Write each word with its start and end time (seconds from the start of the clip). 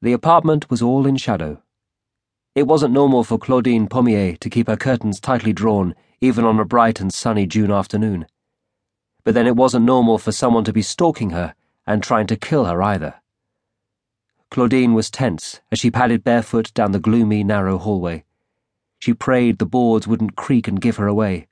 The 0.00 0.12
apartment 0.12 0.70
was 0.70 0.80
all 0.80 1.06
in 1.06 1.16
shadow. 1.16 1.60
It 2.54 2.68
wasn't 2.68 2.94
normal 2.94 3.24
for 3.24 3.38
Claudine 3.38 3.88
Pommier 3.88 4.36
to 4.38 4.50
keep 4.50 4.68
her 4.68 4.76
curtains 4.76 5.18
tightly 5.18 5.52
drawn 5.52 5.94
even 6.20 6.44
on 6.44 6.58
a 6.58 6.64
bright 6.64 7.00
and 7.00 7.12
sunny 7.12 7.46
June 7.46 7.70
afternoon. 7.70 8.26
But 9.24 9.34
then 9.34 9.46
it 9.46 9.56
wasn't 9.56 9.84
normal 9.84 10.18
for 10.18 10.32
someone 10.32 10.64
to 10.64 10.72
be 10.72 10.82
stalking 10.82 11.30
her 11.30 11.54
and 11.86 12.02
trying 12.02 12.26
to 12.28 12.36
kill 12.36 12.64
her 12.64 12.82
either. 12.82 13.14
Claudine 14.50 14.94
was 14.94 15.10
tense 15.10 15.60
as 15.70 15.78
she 15.78 15.90
padded 15.90 16.24
barefoot 16.24 16.72
down 16.74 16.92
the 16.92 17.00
gloomy, 17.00 17.44
narrow 17.44 17.78
hallway. 17.78 18.24
She 18.98 19.14
prayed 19.14 19.58
the 19.58 19.66
boards 19.66 20.08
wouldn't 20.08 20.36
creak 20.36 20.66
and 20.66 20.80
give 20.80 20.96
her 20.96 21.06
away. 21.06 21.48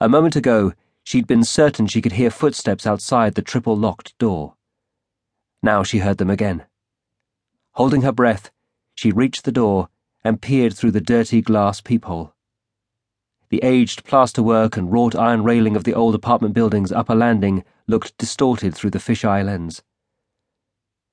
A 0.00 0.08
moment 0.08 0.36
ago, 0.36 0.72
she'd 1.04 1.26
been 1.26 1.44
certain 1.44 1.86
she 1.86 2.00
could 2.02 2.12
hear 2.12 2.30
footsteps 2.30 2.86
outside 2.86 3.34
the 3.34 3.42
triple 3.42 3.76
locked 3.76 4.16
door. 4.18 4.54
Now 5.62 5.82
she 5.82 5.98
heard 5.98 6.18
them 6.18 6.30
again. 6.30 6.64
Holding 7.72 8.02
her 8.02 8.12
breath, 8.12 8.50
she 8.94 9.10
reached 9.10 9.44
the 9.44 9.52
door 9.52 9.88
and 10.22 10.42
peered 10.42 10.74
through 10.74 10.90
the 10.90 11.00
dirty 11.00 11.40
glass 11.40 11.80
peephole. 11.80 12.34
The 13.48 13.62
aged 13.62 14.04
plasterwork 14.04 14.76
and 14.76 14.92
wrought 14.92 15.14
iron 15.14 15.42
railing 15.42 15.76
of 15.76 15.84
the 15.84 15.94
old 15.94 16.14
apartment 16.14 16.54
building's 16.54 16.92
upper 16.92 17.14
landing 17.14 17.64
looked 17.86 18.16
distorted 18.18 18.74
through 18.74 18.90
the 18.90 18.98
fisheye 18.98 19.44
lens. 19.44 19.82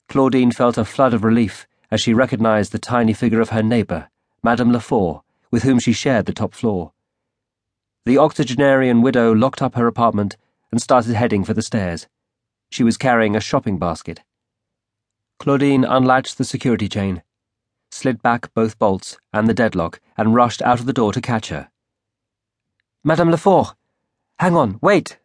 Claudine 0.07 0.51
felt 0.51 0.77
a 0.77 0.85
flood 0.85 1.13
of 1.13 1.23
relief 1.23 1.67
as 1.91 2.01
she 2.01 2.13
recognized 2.13 2.71
the 2.71 2.79
tiny 2.79 3.13
figure 3.13 3.41
of 3.41 3.49
her 3.49 3.63
neighbor, 3.63 4.09
Madame 4.43 4.71
Lefort, 4.71 5.21
with 5.51 5.63
whom 5.63 5.79
she 5.79 5.93
shared 5.93 6.26
the 6.26 6.34
top 6.34 6.53
floor. 6.53 6.91
The 8.05 8.17
octogenarian 8.17 9.01
widow 9.01 9.34
locked 9.34 9.62
up 9.62 9.76
her 9.76 9.87
apartment 9.87 10.35
and 10.71 10.81
started 10.81 11.15
heading 11.15 11.43
for 11.43 11.53
the 11.53 11.62
stairs. 11.62 12.07
She 12.70 12.84
was 12.84 12.98
carrying 12.98 13.35
a 13.35 13.41
shopping 13.41 13.77
basket. 13.77 14.21
Claudine 15.39 15.84
unlatched 15.84 16.38
the 16.38 16.43
security 16.43 16.88
chain 16.88 17.23
slid 17.91 18.21
back 18.21 18.53
both 18.53 18.79
bolts 18.79 19.17
and 19.34 19.48
the 19.48 19.53
deadlock, 19.53 19.99
and 20.18 20.35
rushed 20.35 20.62
out 20.62 20.79
of 20.79 20.85
the 20.85 20.93
door 20.93 21.12
to 21.13 21.21
catch 21.21 21.49
her. 21.49 21.70
Madame 23.04 23.29
Lefort! 23.32 23.76
Hang 24.40 24.55
on, 24.55 24.79
wait! 24.82 25.20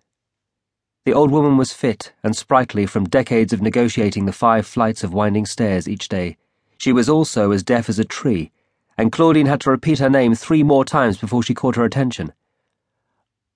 The 1.05 1.13
old 1.13 1.31
woman 1.31 1.57
was 1.57 1.73
fit 1.73 2.13
and 2.23 2.35
sprightly 2.35 2.87
from 2.87 3.05
decades 3.05 3.53
of 3.53 3.61
negotiating 3.61 4.25
the 4.25 4.33
five 4.33 4.67
flights 4.67 5.05
of 5.05 5.13
winding 5.13 5.47
stairs 5.47 5.89
each 5.89 6.09
day. 6.09 6.37
She 6.79 6.93
was 6.93 7.09
also 7.09 7.51
as 7.51 7.63
deaf 7.63 7.89
as 7.89 7.99
a 7.99 8.05
tree, 8.05 8.51
and 8.97 9.13
Claudine 9.13 9.47
had 9.47 9.61
to 9.63 9.71
repeat 9.71 9.99
her 9.99 10.11
name 10.11 10.35
three 10.35 10.63
more 10.63 10.85
times 10.85 11.19
before 11.19 11.43
she 11.43 11.55
caught 11.55 11.77
her 11.77 11.85
attention. 11.85 12.33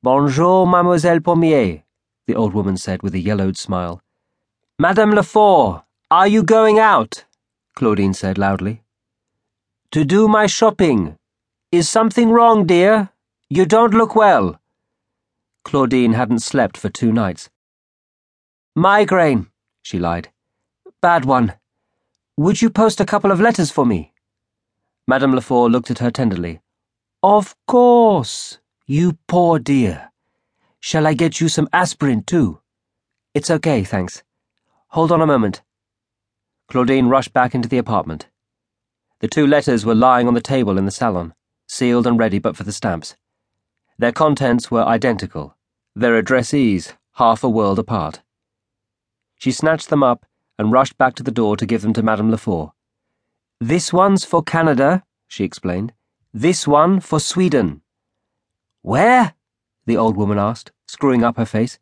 Bonjour, 0.03 0.67
Mademoiselle 0.67 1.21
Pommier, 1.21 1.83
the 2.27 2.35
old 2.35 2.53
woman 2.53 2.77
said 2.77 3.03
with 3.03 3.15
a 3.15 3.19
yellowed 3.19 3.57
smile. 3.57 4.03
Madame 4.79 5.13
Lefort, 5.13 5.85
are 6.11 6.27
you 6.27 6.43
going 6.43 6.79
out? 6.79 7.25
Claudine 7.75 8.15
said 8.15 8.39
loudly. 8.39 8.83
To 9.91 10.05
do 10.05 10.27
my 10.27 10.47
shopping. 10.47 11.17
Is 11.71 11.89
something 11.89 12.31
wrong, 12.31 12.67
dear? 12.67 13.11
You 13.51 13.67
don't 13.67 13.93
look 13.93 14.15
well. 14.15 14.59
Claudine 15.65 16.15
hadn't 16.15 16.41
slept 16.41 16.77
for 16.79 16.89
two 16.89 17.13
nights. 17.13 17.51
Migraine, 18.75 19.49
she 19.83 19.99
lied. 19.99 20.29
Bad 21.03 21.25
one. 21.25 21.55
Would 22.39 22.63
you 22.63 22.71
post 22.71 23.01
a 23.01 23.05
couple 23.05 23.31
of 23.31 23.41
letters 23.41 23.71
for 23.71 23.85
me? 23.85 24.13
Madame 25.07 25.33
Lefort 25.33 25.71
looked 25.71 25.91
at 25.91 25.99
her 25.99 26.11
tenderly. 26.11 26.61
Of 27.23 27.55
course, 27.67 28.59
you 28.87 29.19
poor 29.27 29.59
dear. 29.59 30.11
Shall 30.81 31.07
I 31.07 31.15
get 31.15 31.41
you 31.41 31.49
some 31.49 31.69
aspirin, 31.73 32.23
too? 32.23 32.61
It's 33.35 33.51
okay, 33.51 33.85
thanks. 33.85 34.23
Hold 34.89 35.13
on 35.13 35.21
a 35.21 35.27
moment. 35.27 35.63
Claudine 36.69 37.09
rushed 37.09 37.33
back 37.33 37.55
into 37.55 37.69
the 37.69 37.79
apartment. 37.79 38.29
The 39.21 39.29
two 39.29 39.47
letters 39.47 39.87
were 39.87 39.95
lying 39.95 40.29
on 40.29 40.35
the 40.35 40.41
table 40.41 40.77
in 40.77 40.85
the 40.85 40.91
salon, 40.91 41.35
sealed 41.67 42.07
and 42.07 42.19
ready 42.19 42.39
but 42.39 42.57
for 42.57 42.65
the 42.65 42.73
stamps. 42.73 43.17
Their 43.99 44.13
contents 44.13 44.71
were 44.71 44.85
identical, 44.85 45.57
their 45.97 46.23
addressees 46.23 46.93
half 47.15 47.43
a 47.43 47.49
world 47.49 47.79
apart. 47.79 48.21
She 49.39 49.51
snatched 49.51 49.89
them 49.89 50.03
up 50.03 50.27
and 50.59 50.71
rushed 50.71 50.99
back 50.99 51.15
to 51.15 51.23
the 51.23 51.31
door 51.31 51.57
to 51.57 51.67
give 51.67 51.83
them 51.83 51.95
to 51.95 52.03
Madame 52.03 52.31
Lefort. 52.31 52.73
This 53.61 53.93
one's 53.93 54.25
for 54.25 54.43
Canada, 54.43 55.05
she 55.27 55.45
explained. 55.45 55.93
This 56.35 56.69
one 56.69 57.01
for 57.01 57.19
Sweden. 57.19 57.81
Where? 58.83 59.35
the 59.87 59.97
old 59.97 60.17
woman 60.17 60.39
asked, 60.39 60.71
screwing 60.87 61.25
up 61.25 61.39
her 61.39 61.47
face. 61.47 61.79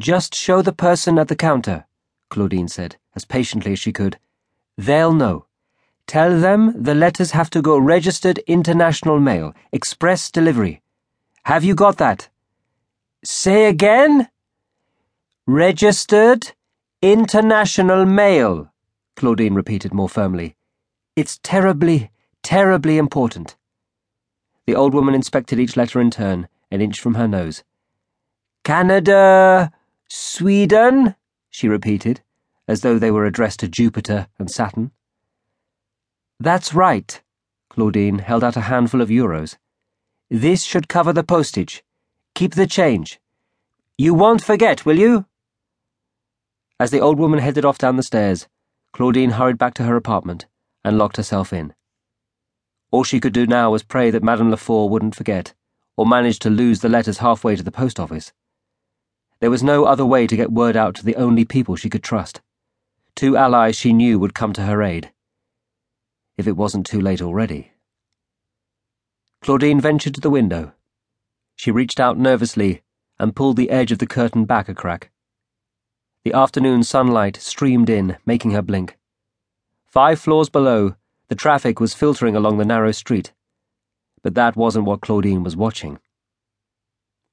Just 0.00 0.34
show 0.34 0.62
the 0.62 0.72
person 0.72 1.18
at 1.18 1.28
the 1.28 1.36
counter, 1.36 1.84
Claudine 2.32 2.66
said, 2.66 2.96
as 3.14 3.26
patiently 3.26 3.72
as 3.72 3.78
she 3.78 3.92
could. 3.92 4.18
They'll 4.78 5.12
know. 5.12 5.44
Tell 6.06 6.40
them 6.40 6.82
the 6.82 6.94
letters 6.94 7.32
have 7.32 7.50
to 7.50 7.60
go 7.60 7.76
registered 7.76 8.38
international 8.46 9.20
mail, 9.20 9.54
express 9.70 10.30
delivery. 10.30 10.80
Have 11.42 11.62
you 11.62 11.74
got 11.74 11.98
that? 11.98 12.30
Say 13.22 13.66
again? 13.66 14.30
Registered 15.46 16.52
international 17.02 18.06
mail, 18.06 18.72
Claudine 19.14 19.52
repeated 19.52 19.92
more 19.92 20.08
firmly. 20.08 20.56
It's 21.14 21.38
terribly, 21.42 22.10
terribly 22.42 22.96
important. 22.96 23.56
The 24.64 24.74
old 24.74 24.94
woman 24.94 25.14
inspected 25.14 25.60
each 25.60 25.76
letter 25.76 26.00
in 26.00 26.10
turn, 26.10 26.48
an 26.70 26.80
inch 26.80 26.98
from 26.98 27.14
her 27.14 27.28
nose. 27.28 27.62
Canada, 28.64 29.70
Sweden, 30.08 31.14
she 31.50 31.68
repeated, 31.68 32.21
as 32.68 32.80
though 32.80 32.98
they 32.98 33.10
were 33.10 33.26
addressed 33.26 33.60
to 33.60 33.68
Jupiter 33.68 34.28
and 34.38 34.50
Saturn. 34.50 34.92
That's 36.38 36.74
right. 36.74 37.20
Claudine 37.68 38.18
held 38.18 38.44
out 38.44 38.56
a 38.56 38.62
handful 38.62 39.00
of 39.00 39.08
euros. 39.08 39.56
This 40.30 40.62
should 40.62 40.88
cover 40.88 41.12
the 41.12 41.22
postage. 41.22 41.84
Keep 42.34 42.54
the 42.54 42.66
change. 42.66 43.20
You 43.98 44.14
won't 44.14 44.42
forget, 44.42 44.84
will 44.84 44.98
you? 44.98 45.26
As 46.80 46.90
the 46.90 47.00
old 47.00 47.18
woman 47.18 47.38
headed 47.38 47.64
off 47.64 47.78
down 47.78 47.96
the 47.96 48.02
stairs, 48.02 48.48
Claudine 48.92 49.30
hurried 49.30 49.58
back 49.58 49.74
to 49.74 49.84
her 49.84 49.96
apartment 49.96 50.46
and 50.84 50.98
locked 50.98 51.16
herself 51.16 51.52
in. 51.52 51.74
All 52.90 53.04
she 53.04 53.20
could 53.20 53.32
do 53.32 53.46
now 53.46 53.70
was 53.70 53.82
pray 53.82 54.10
that 54.10 54.22
Madame 54.22 54.50
Lefort 54.50 54.90
wouldn't 54.90 55.14
forget, 55.14 55.54
or 55.96 56.06
manage 56.06 56.38
to 56.40 56.50
lose 56.50 56.80
the 56.80 56.88
letters 56.88 57.18
halfway 57.18 57.56
to 57.56 57.62
the 57.62 57.70
post 57.70 58.00
office. 58.00 58.32
There 59.40 59.50
was 59.50 59.62
no 59.62 59.84
other 59.84 60.04
way 60.04 60.26
to 60.26 60.36
get 60.36 60.52
word 60.52 60.76
out 60.76 60.94
to 60.96 61.04
the 61.04 61.16
only 61.16 61.44
people 61.44 61.76
she 61.76 61.88
could 61.88 62.02
trust. 62.02 62.40
Two 63.14 63.36
allies 63.36 63.76
she 63.76 63.92
knew 63.92 64.18
would 64.18 64.34
come 64.34 64.52
to 64.54 64.62
her 64.62 64.82
aid 64.82 65.12
if 66.36 66.46
it 66.46 66.56
wasn't 66.56 66.86
too 66.86 67.00
late 67.00 67.22
already. 67.22 67.72
Claudine 69.40 69.80
ventured 69.80 70.14
to 70.14 70.20
the 70.20 70.30
window. 70.30 70.72
She 71.56 71.70
reached 71.70 72.00
out 72.00 72.18
nervously 72.18 72.82
and 73.18 73.36
pulled 73.36 73.56
the 73.56 73.70
edge 73.70 73.92
of 73.92 73.98
the 73.98 74.06
curtain 74.06 74.44
back 74.44 74.68
a 74.68 74.74
crack. 74.74 75.10
The 76.24 76.32
afternoon 76.32 76.84
sunlight 76.84 77.36
streamed 77.36 77.90
in, 77.90 78.16
making 78.24 78.52
her 78.52 78.62
blink. 78.62 78.96
Five 79.86 80.20
floors 80.20 80.48
below, 80.48 80.94
the 81.28 81.34
traffic 81.34 81.80
was 81.80 81.94
filtering 81.94 82.36
along 82.36 82.58
the 82.58 82.64
narrow 82.64 82.92
street. 82.92 83.32
But 84.22 84.34
that 84.34 84.56
wasn't 84.56 84.84
what 84.84 85.00
Claudine 85.00 85.42
was 85.42 85.56
watching. 85.56 85.98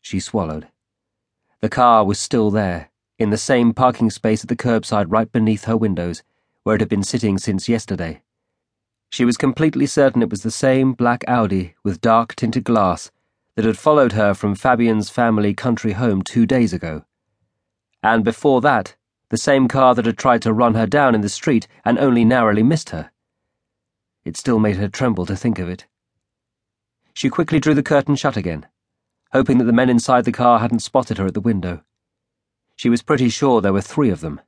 She 0.01 0.19
swallowed. 0.19 0.67
The 1.61 1.69
car 1.69 2.05
was 2.05 2.19
still 2.19 2.49
there, 2.49 2.88
in 3.19 3.29
the 3.29 3.37
same 3.37 3.73
parking 3.73 4.09
space 4.09 4.43
at 4.43 4.47
the 4.47 4.55
curbside 4.55 5.05
right 5.09 5.31
beneath 5.31 5.65
her 5.65 5.77
windows, 5.77 6.23
where 6.63 6.75
it 6.75 6.81
had 6.81 6.89
been 6.89 7.03
sitting 7.03 7.37
since 7.37 7.69
yesterday. 7.69 8.21
She 9.09 9.25
was 9.25 9.37
completely 9.37 9.85
certain 9.85 10.21
it 10.21 10.29
was 10.29 10.43
the 10.43 10.51
same 10.51 10.93
black 10.93 11.25
Audi 11.27 11.75
with 11.83 11.99
dark 11.99 12.35
tinted 12.35 12.63
glass 12.63 13.11
that 13.55 13.65
had 13.65 13.77
followed 13.77 14.13
her 14.13 14.33
from 14.33 14.55
Fabian's 14.55 15.09
family 15.09 15.53
country 15.53 15.91
home 15.91 16.21
two 16.21 16.45
days 16.45 16.71
ago. 16.71 17.03
And 18.01 18.23
before 18.23 18.61
that, 18.61 18.95
the 19.29 19.37
same 19.37 19.67
car 19.67 19.93
that 19.95 20.05
had 20.05 20.17
tried 20.17 20.41
to 20.43 20.53
run 20.53 20.75
her 20.75 20.87
down 20.87 21.13
in 21.13 21.21
the 21.21 21.29
street 21.29 21.67
and 21.83 21.99
only 21.99 22.23
narrowly 22.23 22.63
missed 22.63 22.91
her. 22.91 23.11
It 24.23 24.37
still 24.37 24.59
made 24.59 24.77
her 24.77 24.87
tremble 24.87 25.25
to 25.25 25.35
think 25.35 25.59
of 25.59 25.67
it. 25.67 25.85
She 27.13 27.29
quickly 27.29 27.59
drew 27.59 27.73
the 27.73 27.83
curtain 27.83 28.15
shut 28.15 28.37
again, 28.37 28.67
hoping 29.33 29.57
that 29.57 29.65
the 29.65 29.73
men 29.73 29.89
inside 29.89 30.23
the 30.23 30.31
car 30.31 30.59
hadn't 30.59 30.79
spotted 30.79 31.17
her 31.17 31.25
at 31.25 31.33
the 31.33 31.41
window. 31.41 31.83
She 32.79 32.89
was 32.89 33.01
pretty 33.01 33.27
sure 33.27 33.59
there 33.59 33.73
were 33.73 33.81
three 33.81 34.09
of 34.09 34.21
them. 34.21 34.39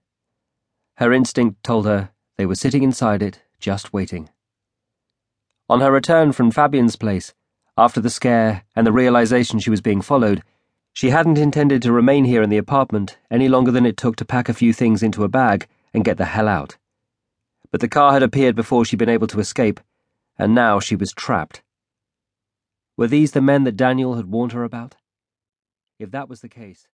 Her 0.95 1.11
instinct 1.11 1.65
told 1.65 1.85
her 1.85 2.11
they 2.37 2.45
were 2.45 2.55
sitting 2.55 2.81
inside 2.81 3.21
it, 3.21 3.41
just 3.59 3.91
waiting. 3.91 4.29
On 5.67 5.81
her 5.81 5.91
return 5.91 6.31
from 6.31 6.49
Fabian's 6.49 6.95
place, 6.95 7.33
after 7.77 7.99
the 7.99 8.09
scare 8.09 8.63
and 8.73 8.87
the 8.87 8.93
realization 8.93 9.59
she 9.59 9.69
was 9.69 9.81
being 9.81 9.99
followed, 9.99 10.43
she 10.93 11.09
hadn't 11.09 11.37
intended 11.37 11.81
to 11.81 11.91
remain 11.91 12.23
here 12.23 12.41
in 12.41 12.49
the 12.49 12.57
apartment 12.57 13.17
any 13.29 13.49
longer 13.49 13.69
than 13.69 13.85
it 13.85 13.97
took 13.97 14.15
to 14.15 14.23
pack 14.23 14.47
a 14.47 14.53
few 14.53 14.71
things 14.71 15.03
into 15.03 15.25
a 15.25 15.27
bag 15.27 15.67
and 15.93 16.05
get 16.05 16.17
the 16.17 16.23
hell 16.23 16.47
out. 16.47 16.77
But 17.69 17.81
the 17.81 17.89
car 17.89 18.13
had 18.13 18.23
appeared 18.23 18.55
before 18.55 18.85
she'd 18.85 18.95
been 18.95 19.09
able 19.09 19.27
to 19.27 19.41
escape, 19.41 19.81
and 20.39 20.55
now 20.55 20.79
she 20.79 20.95
was 20.95 21.11
trapped. 21.11 21.63
Were 22.95 23.07
these 23.07 23.33
the 23.33 23.41
men 23.41 23.65
that 23.65 23.75
Daniel 23.75 24.15
had 24.15 24.27
warned 24.27 24.53
her 24.53 24.63
about? 24.63 24.95
If 25.99 26.11
that 26.11 26.29
was 26.29 26.39
the 26.39 26.47
case, 26.47 26.87